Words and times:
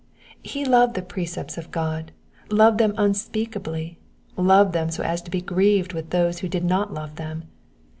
Ho 0.51 0.61
loved 0.61 0.95
the 0.95 1.03
precepts 1.03 1.59
of 1.59 1.69
God— 1.69 2.11
loved 2.49 2.79
them 2.79 2.95
unspeakably— 2.97 3.99
loved 4.35 4.73
them 4.73 4.89
so 4.89 5.03
as 5.03 5.21
to 5.21 5.29
be 5.29 5.41
grieved 5.41 5.93
with 5.93 6.09
those 6.09 6.39
who 6.39 6.49
did 6.49 6.65
not 6.65 6.91
love 6.91 7.17
them. 7.17 7.43